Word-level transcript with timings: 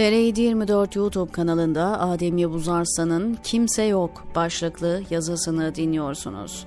TR 0.00 0.12
24 0.12 0.96
YouTube 0.96 1.32
kanalında 1.32 2.00
Adem 2.00 2.38
Yavuz 2.38 2.68
Arslan'ın 2.68 3.38
Kimse 3.44 3.82
Yok 3.82 4.24
başlıklı 4.34 5.02
yazısını 5.10 5.74
dinliyorsunuz. 5.74 6.66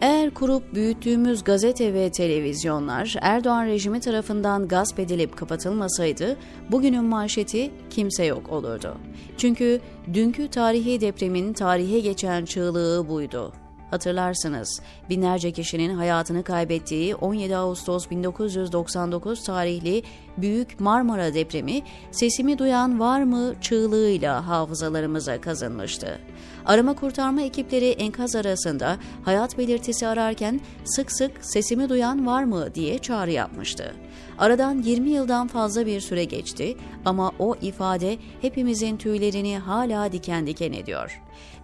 Eğer 0.00 0.34
kurup 0.34 0.74
büyüttüğümüz 0.74 1.44
gazete 1.44 1.94
ve 1.94 2.10
televizyonlar 2.10 3.16
Erdoğan 3.20 3.66
rejimi 3.66 4.00
tarafından 4.00 4.68
gasp 4.68 4.98
edilip 4.98 5.36
kapatılmasaydı 5.36 6.36
bugünün 6.70 7.04
manşeti 7.04 7.70
kimse 7.90 8.24
yok 8.24 8.52
olurdu. 8.52 8.96
Çünkü 9.36 9.80
dünkü 10.12 10.48
tarihi 10.48 11.00
depremin 11.00 11.52
tarihe 11.52 12.00
geçen 12.00 12.44
çığlığı 12.44 13.08
buydu. 13.08 13.52
Hatırlarsınız, 13.90 14.80
binlerce 15.10 15.52
kişinin 15.52 15.94
hayatını 15.94 16.42
kaybettiği 16.42 17.14
17 17.14 17.56
Ağustos 17.56 18.10
1999 18.10 19.44
tarihli 19.44 20.02
Büyük 20.36 20.80
Marmara 20.80 21.34
depremi 21.34 21.82
sesimi 22.10 22.58
duyan 22.58 23.00
var 23.00 23.22
mı 23.22 23.54
çığlığıyla 23.60 24.48
hafızalarımıza 24.48 25.40
kazınmıştı. 25.40 26.18
Arama 26.66 26.94
kurtarma 26.94 27.42
ekipleri 27.42 27.90
enkaz 27.90 28.36
arasında 28.36 28.96
hayat 29.24 29.58
belirtisi 29.58 30.06
ararken 30.06 30.60
sık 30.84 31.12
sık 31.12 31.32
sesimi 31.44 31.88
duyan 31.88 32.26
var 32.26 32.44
mı 32.44 32.74
diye 32.74 32.98
çağrı 32.98 33.30
yapmıştı. 33.30 33.94
Aradan 34.38 34.82
20 34.82 35.10
yıldan 35.10 35.46
fazla 35.46 35.86
bir 35.86 36.00
süre 36.00 36.24
geçti 36.24 36.76
ama 37.04 37.32
o 37.38 37.54
ifade 37.62 38.18
hepimizin 38.40 38.96
tüylerini 38.96 39.58
hala 39.58 40.12
diken 40.12 40.46
diken 40.46 40.72
ediyor. 40.72 41.20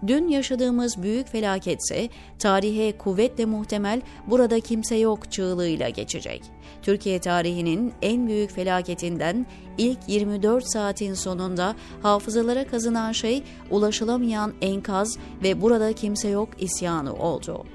Dün 0.07 0.27
yaşadığımız 0.27 1.03
büyük 1.03 1.27
felaketse 1.27 2.09
tarihe 2.39 2.97
kuvvetle 2.97 3.45
muhtemel 3.45 4.01
burada 4.27 4.59
kimse 4.59 4.95
yok 4.95 5.31
çığlığıyla 5.31 5.89
geçecek. 5.89 6.43
Türkiye 6.81 7.19
tarihinin 7.19 7.93
en 8.01 8.27
büyük 8.27 8.51
felaketinden 8.51 9.45
ilk 9.77 9.99
24 10.07 10.71
saatin 10.71 11.13
sonunda 11.13 11.75
hafızalara 12.01 12.67
kazınan 12.67 13.11
şey 13.11 13.43
ulaşılamayan 13.69 14.53
enkaz 14.61 15.17
ve 15.43 15.61
burada 15.61 15.93
kimse 15.93 16.29
yok 16.29 16.49
isyanı 16.59 17.13
oldu. 17.13 17.65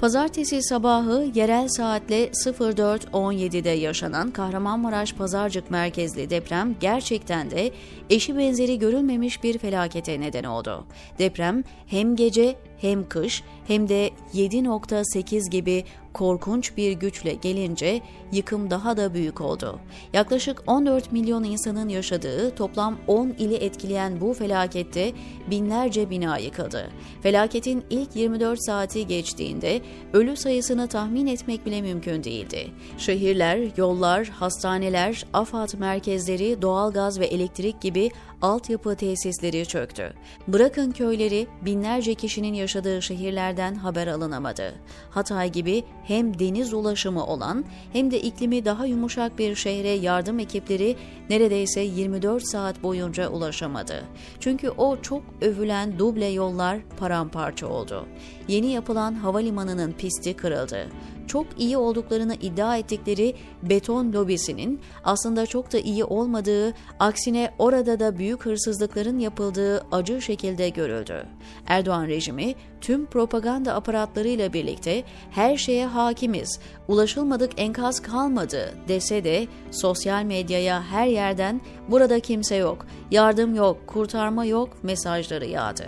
Pazartesi 0.00 0.62
sabahı 0.62 1.30
yerel 1.34 1.68
saatle 1.68 2.26
04.17'de 2.26 3.70
yaşanan 3.70 4.30
Kahramanmaraş 4.30 5.12
Pazarcık 5.12 5.70
merkezli 5.70 6.30
deprem 6.30 6.76
gerçekten 6.80 7.50
de 7.50 7.70
eşi 8.10 8.38
benzeri 8.38 8.78
görülmemiş 8.78 9.42
bir 9.42 9.58
felakete 9.58 10.20
neden 10.20 10.44
oldu. 10.44 10.84
Deprem 11.18 11.64
hem 11.86 12.16
gece 12.16 12.56
hem 12.80 13.08
kış 13.08 13.42
hem 13.66 13.88
de 13.88 14.10
7.8 14.34 15.50
gibi 15.50 15.84
korkunç 16.16 16.76
bir 16.76 16.92
güçle 16.92 17.32
gelince 17.32 18.00
yıkım 18.32 18.70
daha 18.70 18.96
da 18.96 19.14
büyük 19.14 19.40
oldu. 19.40 19.80
Yaklaşık 20.12 20.62
14 20.66 21.12
milyon 21.12 21.44
insanın 21.44 21.88
yaşadığı 21.88 22.54
toplam 22.54 22.98
10 23.06 23.28
ili 23.38 23.54
etkileyen 23.54 24.20
bu 24.20 24.34
felakette 24.34 25.12
binlerce 25.50 26.10
bina 26.10 26.38
yıkıldı. 26.38 26.90
Felaketin 27.22 27.84
ilk 27.90 28.16
24 28.16 28.64
saati 28.66 29.06
geçtiğinde 29.06 29.80
ölü 30.12 30.36
sayısını 30.36 30.88
tahmin 30.88 31.26
etmek 31.26 31.66
bile 31.66 31.82
mümkün 31.82 32.24
değildi. 32.24 32.70
Şehirler, 32.98 33.58
yollar, 33.76 34.26
hastaneler, 34.26 35.26
AFAD 35.32 35.78
merkezleri, 35.78 36.62
doğalgaz 36.62 37.20
ve 37.20 37.26
elektrik 37.26 37.80
gibi 37.80 38.10
altyapı 38.42 38.96
tesisleri 38.96 39.66
çöktü. 39.66 40.12
Bırakın 40.48 40.90
köyleri, 40.90 41.46
binlerce 41.62 42.14
kişinin 42.14 42.54
yaşadığı 42.54 43.02
şehirlerden 43.02 43.74
haber 43.74 44.06
alınamadı. 44.06 44.74
Hatay 45.10 45.52
gibi 45.52 45.84
hem 46.04 46.38
deniz 46.38 46.74
ulaşımı 46.74 47.26
olan 47.26 47.64
hem 47.92 48.10
de 48.10 48.20
iklimi 48.20 48.64
daha 48.64 48.86
yumuşak 48.86 49.38
bir 49.38 49.54
şehre 49.54 49.88
yardım 49.88 50.38
ekipleri 50.38 50.96
neredeyse 51.30 51.80
24 51.80 52.48
saat 52.48 52.82
boyunca 52.82 53.28
ulaşamadı. 53.28 54.04
Çünkü 54.40 54.70
o 54.70 55.00
çok 55.02 55.22
övülen 55.40 55.98
duble 55.98 56.26
yollar 56.26 56.78
paramparça 56.98 57.66
oldu. 57.66 58.06
Yeni 58.48 58.66
yapılan 58.72 59.14
havalimanının 59.14 59.92
pisti 59.92 60.36
kırıldı 60.36 60.88
çok 61.26 61.46
iyi 61.58 61.76
olduklarını 61.76 62.34
iddia 62.34 62.76
ettikleri 62.76 63.34
beton 63.62 64.12
lobisinin 64.12 64.80
aslında 65.04 65.46
çok 65.46 65.72
da 65.72 65.78
iyi 65.78 66.04
olmadığı, 66.04 66.74
aksine 66.98 67.50
orada 67.58 68.00
da 68.00 68.18
büyük 68.18 68.46
hırsızlıkların 68.46 69.18
yapıldığı 69.18 69.86
acı 69.92 70.22
şekilde 70.22 70.68
görüldü. 70.68 71.26
Erdoğan 71.66 72.06
rejimi 72.06 72.54
tüm 72.80 73.06
propaganda 73.06 73.74
aparatlarıyla 73.74 74.52
birlikte 74.52 75.04
her 75.30 75.56
şeye 75.56 75.86
hakimiz, 75.86 76.60
ulaşılmadık 76.88 77.52
enkaz 77.56 78.02
kalmadı 78.02 78.74
dese 78.88 79.24
de 79.24 79.46
sosyal 79.70 80.24
medyaya 80.24 80.82
her 80.82 81.06
yerden 81.06 81.60
burada 81.88 82.20
kimse 82.20 82.56
yok, 82.56 82.86
yardım 83.10 83.54
yok, 83.54 83.86
kurtarma 83.86 84.44
yok 84.44 84.68
mesajları 84.82 85.46
yağdı. 85.46 85.86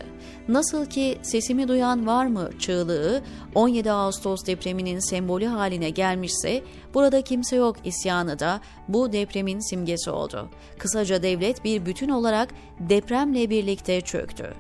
Nasıl 0.49 0.87
ki 0.87 1.19
sesimi 1.23 1.69
duyan 1.69 2.07
var 2.07 2.27
mı 2.27 2.51
çığlığı 2.59 3.23
17 3.55 3.93
Ağustos 3.93 4.47
depreminin 4.47 5.11
sembolü 5.11 5.28
haline 5.47 5.91
gelmişse 5.91 6.63
burada 6.95 7.23
kimse 7.23 7.57
yok 7.57 7.77
isyanı 7.85 8.39
da 8.39 8.61
bu 8.89 9.13
depremin 9.13 9.71
simgesi 9.71 10.11
oldu. 10.11 10.49
Kısaca 10.79 11.23
devlet 11.23 11.65
bir 11.65 11.87
bütün 11.87 12.09
olarak 12.09 12.49
depremle 12.81 13.51
birlikte 13.51 14.01
çöktü. 14.01 14.55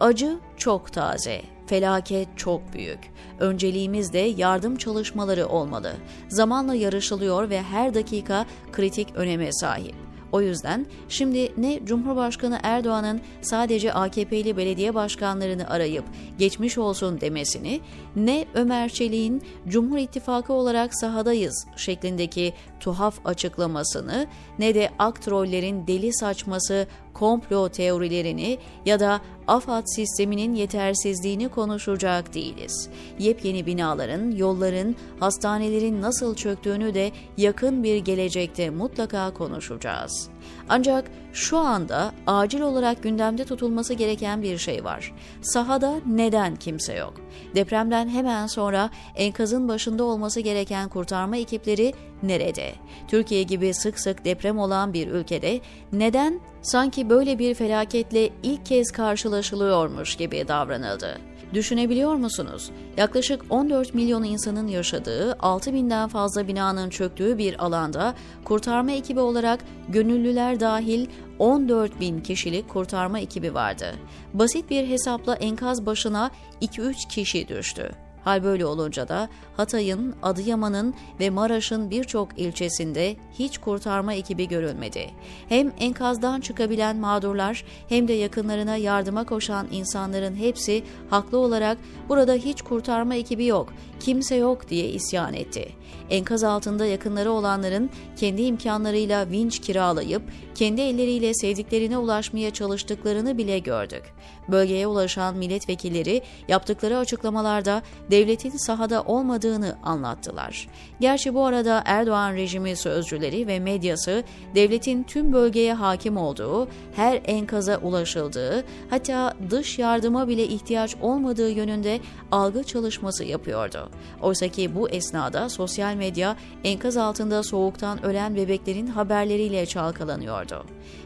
Acı 0.00 0.38
çok 0.56 0.92
taze, 0.92 1.42
felaket 1.66 2.28
çok 2.36 2.72
büyük. 2.72 2.98
Önceliğimiz 3.40 4.12
de 4.12 4.18
yardım 4.18 4.76
çalışmaları 4.76 5.46
olmalı. 5.46 5.92
Zamanla 6.28 6.74
yarışılıyor 6.74 7.50
ve 7.50 7.62
her 7.62 7.94
dakika 7.94 8.46
kritik 8.72 9.08
öneme 9.14 9.52
sahip. 9.52 10.07
O 10.32 10.40
yüzden 10.40 10.86
şimdi 11.08 11.52
ne 11.56 11.80
Cumhurbaşkanı 11.84 12.58
Erdoğan'ın 12.62 13.20
sadece 13.42 13.92
AKP'li 13.92 14.56
belediye 14.56 14.94
başkanlarını 14.94 15.70
arayıp 15.70 16.04
geçmiş 16.38 16.78
olsun 16.78 17.20
demesini, 17.20 17.80
ne 18.16 18.44
Ömer 18.54 18.88
Çelik'in 18.88 19.42
Cumhur 19.68 19.98
İttifakı 19.98 20.52
olarak 20.52 20.94
sahadayız 20.94 21.66
şeklindeki 21.76 22.52
tuhaf 22.80 23.14
açıklamasını, 23.24 24.26
ne 24.58 24.74
de 24.74 24.90
aktrollerin 24.98 25.86
deli 25.86 26.12
saçması 26.12 26.86
komplo 27.18 27.68
teorilerini 27.68 28.58
ya 28.86 29.00
da 29.00 29.20
AFAD 29.46 29.82
sisteminin 29.86 30.54
yetersizliğini 30.54 31.48
konuşacak 31.48 32.34
değiliz. 32.34 32.88
Yepyeni 33.18 33.66
binaların, 33.66 34.30
yolların, 34.30 34.96
hastanelerin 35.20 36.02
nasıl 36.02 36.34
çöktüğünü 36.34 36.94
de 36.94 37.12
yakın 37.36 37.82
bir 37.82 37.96
gelecekte 37.96 38.70
mutlaka 38.70 39.34
konuşacağız. 39.34 40.28
Ancak 40.68 41.10
şu 41.32 41.58
anda 41.58 42.12
acil 42.26 42.60
olarak 42.60 43.02
gündemde 43.02 43.44
tutulması 43.44 43.94
gereken 43.94 44.42
bir 44.42 44.58
şey 44.58 44.84
var. 44.84 45.14
Sahada 45.42 45.94
neden 46.06 46.56
kimse 46.56 46.94
yok? 46.94 47.14
Depremden 47.54 48.08
hemen 48.08 48.46
sonra 48.46 48.90
enkazın 49.14 49.68
başında 49.68 50.04
olması 50.04 50.40
gereken 50.40 50.88
kurtarma 50.88 51.36
ekipleri 51.36 51.94
nerede? 52.22 52.72
Türkiye 53.08 53.42
gibi 53.42 53.74
sık 53.74 54.00
sık 54.00 54.24
deprem 54.24 54.58
olan 54.58 54.92
bir 54.92 55.08
ülkede 55.08 55.60
neden 55.92 56.40
sanki 56.62 57.10
böyle 57.10 57.38
bir 57.38 57.54
felaketle 57.54 58.30
ilk 58.42 58.66
kez 58.66 58.90
karşılaşılıyormuş 58.90 60.16
gibi 60.16 60.48
davranıldı? 60.48 61.18
Düşünebiliyor 61.54 62.14
musunuz? 62.14 62.70
Yaklaşık 62.96 63.44
14 63.50 63.94
milyon 63.94 64.24
insanın 64.24 64.66
yaşadığı, 64.66 65.36
6 65.40 65.74
binden 65.74 66.08
fazla 66.08 66.48
binanın 66.48 66.90
çöktüğü 66.90 67.38
bir 67.38 67.64
alanda 67.64 68.14
kurtarma 68.44 68.92
ekibi 68.92 69.20
olarak 69.20 69.60
gönüllüler 69.88 70.60
dahil 70.60 71.06
14 71.38 72.00
bin 72.00 72.20
kişilik 72.20 72.68
kurtarma 72.68 73.20
ekibi 73.20 73.54
vardı. 73.54 73.94
Basit 74.34 74.70
bir 74.70 74.88
hesapla 74.88 75.34
enkaz 75.34 75.86
başına 75.86 76.30
2-3 76.62 77.08
kişi 77.08 77.48
düştü. 77.48 78.07
Hal 78.28 78.42
böyle 78.44 78.66
olunca 78.66 79.08
da 79.08 79.28
Hatay'ın, 79.56 80.14
Adıyaman'ın 80.22 80.94
ve 81.20 81.30
Maraş'ın 81.30 81.90
birçok 81.90 82.38
ilçesinde 82.38 83.16
hiç 83.38 83.58
kurtarma 83.58 84.14
ekibi 84.14 84.48
görülmedi. 84.48 85.10
Hem 85.48 85.72
enkazdan 85.78 86.40
çıkabilen 86.40 86.96
mağdurlar 86.96 87.64
hem 87.88 88.08
de 88.08 88.12
yakınlarına 88.12 88.76
yardıma 88.76 89.24
koşan 89.24 89.66
insanların 89.72 90.36
hepsi 90.36 90.82
haklı 91.10 91.38
olarak 91.38 91.78
burada 92.08 92.34
hiç 92.34 92.62
kurtarma 92.62 93.14
ekibi 93.14 93.46
yok, 93.46 93.72
kimse 94.00 94.34
yok 94.34 94.68
diye 94.68 94.88
isyan 94.88 95.34
etti. 95.34 95.68
Enkaz 96.10 96.44
altında 96.44 96.86
yakınları 96.86 97.30
olanların 97.30 97.90
kendi 98.16 98.42
imkanlarıyla 98.42 99.30
vinç 99.30 99.58
kiralayıp 99.58 100.22
kendi 100.58 100.80
elleriyle 100.80 101.34
sevdiklerine 101.34 101.98
ulaşmaya 101.98 102.50
çalıştıklarını 102.50 103.38
bile 103.38 103.58
gördük. 103.58 104.02
Bölgeye 104.48 104.86
ulaşan 104.86 105.36
milletvekilleri 105.36 106.22
yaptıkları 106.48 106.98
açıklamalarda 106.98 107.82
devletin 108.10 108.66
sahada 108.66 109.02
olmadığını 109.02 109.76
anlattılar. 109.82 110.68
Gerçi 111.00 111.34
bu 111.34 111.44
arada 111.44 111.82
Erdoğan 111.86 112.34
rejimi 112.34 112.76
sözcüleri 112.76 113.46
ve 113.46 113.60
medyası 113.60 114.24
devletin 114.54 115.02
tüm 115.02 115.32
bölgeye 115.32 115.74
hakim 115.74 116.16
olduğu, 116.16 116.68
her 116.96 117.20
enkaza 117.24 117.76
ulaşıldığı, 117.76 118.64
hatta 118.90 119.34
dış 119.50 119.78
yardıma 119.78 120.28
bile 120.28 120.44
ihtiyaç 120.44 120.96
olmadığı 121.00 121.50
yönünde 121.50 122.00
algı 122.30 122.64
çalışması 122.64 123.24
yapıyordu. 123.24 123.90
Oysa 124.22 124.48
ki 124.48 124.74
bu 124.74 124.88
esnada 124.88 125.48
sosyal 125.48 125.94
medya 125.94 126.36
enkaz 126.64 126.96
altında 126.96 127.42
soğuktan 127.42 128.04
ölen 128.04 128.36
bebeklerin 128.36 128.86
haberleriyle 128.86 129.66
çalkalanıyordu. 129.66 130.47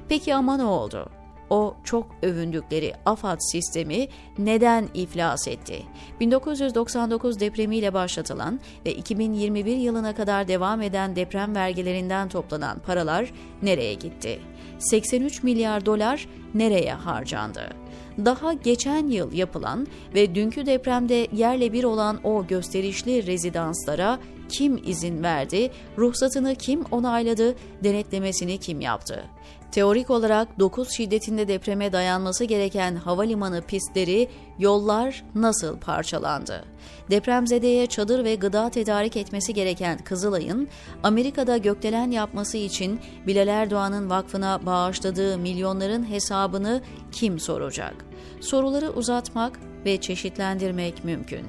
Peki 0.08 0.34
ama 0.34 0.56
ne 0.56 0.64
oldu? 0.64 1.08
o 1.52 1.74
çok 1.84 2.06
övündükleri 2.22 2.94
AFAD 3.06 3.38
sistemi 3.40 4.08
neden 4.38 4.88
iflas 4.94 5.48
etti? 5.48 5.82
1999 6.20 7.40
depremiyle 7.40 7.94
başlatılan 7.94 8.60
ve 8.86 8.94
2021 8.94 9.76
yılına 9.76 10.14
kadar 10.14 10.48
devam 10.48 10.82
eden 10.82 11.16
deprem 11.16 11.54
vergilerinden 11.54 12.28
toplanan 12.28 12.78
paralar 12.78 13.32
nereye 13.62 13.94
gitti? 13.94 14.38
83 14.78 15.42
milyar 15.42 15.86
dolar 15.86 16.28
nereye 16.54 16.94
harcandı? 16.94 17.81
Daha 18.18 18.52
geçen 18.52 19.06
yıl 19.06 19.32
yapılan 19.32 19.86
ve 20.14 20.34
dünkü 20.34 20.66
depremde 20.66 21.28
yerle 21.32 21.72
bir 21.72 21.84
olan 21.84 22.20
o 22.24 22.46
gösterişli 22.46 23.26
rezidanslara 23.26 24.18
kim 24.48 24.80
izin 24.86 25.22
verdi, 25.22 25.70
ruhsatını 25.98 26.54
kim 26.54 26.82
onayladı, 26.90 27.54
denetlemesini 27.84 28.58
kim 28.58 28.80
yaptı? 28.80 29.24
Teorik 29.72 30.10
olarak 30.10 30.58
9 30.58 30.90
şiddetinde 30.90 31.48
depreme 31.48 31.92
dayanması 31.92 32.44
gereken 32.44 32.96
havalimanı 32.96 33.62
pistleri, 33.62 34.28
yollar 34.58 35.24
nasıl 35.34 35.78
parçalandı? 35.78 36.64
Depremzedeye 37.10 37.86
çadır 37.86 38.24
ve 38.24 38.34
gıda 38.34 38.70
tedarik 38.70 39.16
etmesi 39.16 39.54
gereken 39.54 39.98
Kızılay'ın 39.98 40.68
Amerika'da 41.02 41.56
gökdelen 41.56 42.10
yapması 42.10 42.58
için 42.58 43.00
Bilal 43.26 43.48
Erdoğan'ın 43.48 44.10
vakfına 44.10 44.66
bağışladığı 44.66 45.38
milyonların 45.38 46.10
hesabını 46.10 46.82
kim 47.12 47.40
soracak? 47.40 47.94
Soruları 48.40 48.90
uzatmak 48.90 49.60
ve 49.84 50.00
çeşitlendirmek 50.00 51.04
mümkün. 51.04 51.46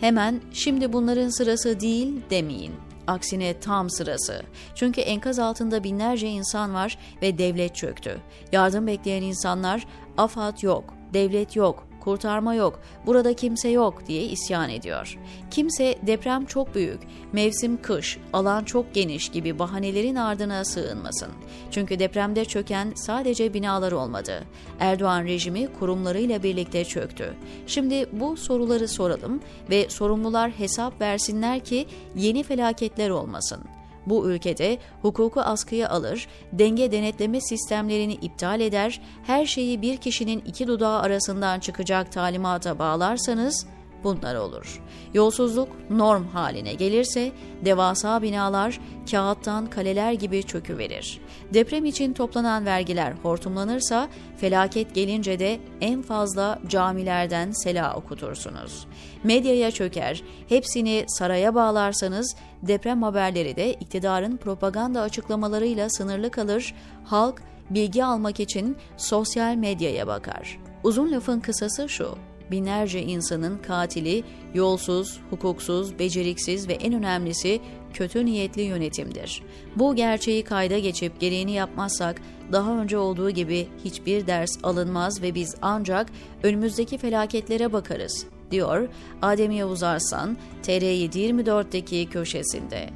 Hemen 0.00 0.40
şimdi 0.52 0.92
bunların 0.92 1.28
sırası 1.28 1.80
değil 1.80 2.22
demeyin. 2.30 2.91
Aksine 3.06 3.60
tam 3.60 3.90
sırası. 3.90 4.42
Çünkü 4.74 5.00
enkaz 5.00 5.38
altında 5.38 5.84
binlerce 5.84 6.28
insan 6.28 6.74
var 6.74 6.98
ve 7.22 7.38
devlet 7.38 7.74
çöktü. 7.74 8.20
Yardım 8.52 8.86
bekleyen 8.86 9.22
insanlar 9.22 9.86
AFAD 10.18 10.62
yok, 10.62 10.94
devlet 11.14 11.56
yok, 11.56 11.86
kurtarma 12.04 12.54
yok, 12.54 12.80
burada 13.06 13.34
kimse 13.34 13.68
yok 13.68 14.06
diye 14.06 14.22
isyan 14.22 14.70
ediyor. 14.70 15.18
Kimse 15.50 15.98
deprem 16.02 16.44
çok 16.44 16.74
büyük, 16.74 17.00
mevsim 17.32 17.82
kış, 17.82 18.18
alan 18.32 18.64
çok 18.64 18.94
geniş 18.94 19.28
gibi 19.28 19.58
bahanelerin 19.58 20.16
ardına 20.16 20.64
sığınmasın. 20.64 21.28
Çünkü 21.70 21.98
depremde 21.98 22.44
çöken 22.44 22.92
sadece 22.96 23.54
binalar 23.54 23.92
olmadı. 23.92 24.44
Erdoğan 24.80 25.24
rejimi 25.24 25.68
kurumlarıyla 25.78 26.42
birlikte 26.42 26.84
çöktü. 26.84 27.34
Şimdi 27.66 28.06
bu 28.12 28.36
soruları 28.36 28.88
soralım 28.88 29.40
ve 29.70 29.88
sorumlular 29.88 30.50
hesap 30.50 31.00
versinler 31.00 31.60
ki 31.60 31.86
yeni 32.16 32.42
felaketler 32.42 33.10
olmasın 33.10 33.64
bu 34.06 34.30
ülkede 34.30 34.78
hukuku 35.02 35.40
askıya 35.40 35.88
alır, 35.88 36.28
denge 36.52 36.92
denetleme 36.92 37.40
sistemlerini 37.40 38.14
iptal 38.14 38.60
eder, 38.60 39.00
her 39.22 39.46
şeyi 39.46 39.82
bir 39.82 39.96
kişinin 39.96 40.42
iki 40.46 40.66
dudağı 40.66 41.00
arasından 41.00 41.60
çıkacak 41.60 42.12
talimata 42.12 42.78
bağlarsanız 42.78 43.66
bunlar 44.04 44.34
olur. 44.34 44.82
Yolsuzluk 45.14 45.68
norm 45.90 46.26
haline 46.26 46.74
gelirse 46.74 47.32
devasa 47.64 48.22
binalar 48.22 48.80
kağıttan 49.10 49.66
kaleler 49.66 50.12
gibi 50.12 50.42
çöküverir. 50.42 51.20
Deprem 51.54 51.84
için 51.84 52.12
toplanan 52.12 52.66
vergiler 52.66 53.12
hortumlanırsa 53.22 54.08
felaket 54.36 54.94
gelince 54.94 55.38
de 55.38 55.60
en 55.80 56.02
fazla 56.02 56.58
camilerden 56.68 57.50
sela 57.50 57.96
okutursunuz. 57.96 58.86
Medyaya 59.24 59.70
çöker, 59.70 60.22
hepsini 60.48 61.04
saraya 61.08 61.54
bağlarsanız 61.54 62.36
deprem 62.62 63.02
haberleri 63.02 63.56
de 63.56 63.72
iktidarın 63.72 64.36
propaganda 64.36 65.00
açıklamalarıyla 65.00 65.90
sınırlı 65.90 66.30
kalır, 66.30 66.74
halk 67.04 67.42
bilgi 67.70 68.04
almak 68.04 68.40
için 68.40 68.76
sosyal 68.96 69.54
medyaya 69.54 70.06
bakar. 70.06 70.58
Uzun 70.84 71.12
lafın 71.12 71.40
kısası 71.40 71.88
şu, 71.88 72.18
binlerce 72.52 73.02
insanın 73.02 73.58
katili 73.58 74.24
yolsuz, 74.54 75.20
hukuksuz, 75.30 75.98
beceriksiz 75.98 76.68
ve 76.68 76.72
en 76.72 76.94
önemlisi 76.94 77.60
kötü 77.94 78.26
niyetli 78.26 78.62
yönetimdir. 78.62 79.42
Bu 79.76 79.96
gerçeği 79.96 80.44
kayda 80.44 80.78
geçip 80.78 81.20
gereğini 81.20 81.52
yapmazsak 81.52 82.22
daha 82.52 82.78
önce 82.78 82.98
olduğu 82.98 83.30
gibi 83.30 83.68
hiçbir 83.84 84.26
ders 84.26 84.58
alınmaz 84.62 85.22
ve 85.22 85.34
biz 85.34 85.54
ancak 85.62 86.06
önümüzdeki 86.42 86.98
felaketlere 86.98 87.72
bakarız, 87.72 88.26
diyor 88.50 88.88
Adem 89.22 89.50
Yavuz 89.50 89.82
Arslan 89.82 90.36
TR724'deki 90.62 92.08
köşesinde. 92.10 92.90